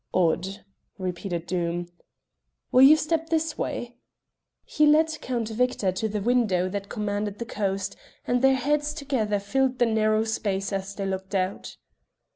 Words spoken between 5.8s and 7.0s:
to the window that